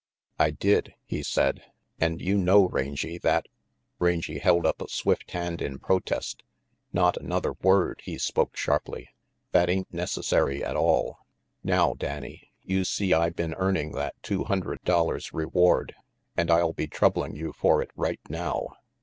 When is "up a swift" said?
4.65-5.29